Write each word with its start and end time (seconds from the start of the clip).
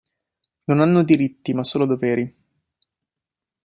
Non 0.65 0.79
hanno 0.79 1.03
diritti, 1.03 1.53
ma 1.53 1.63
solo 1.63 1.85
doveri. 1.85 2.35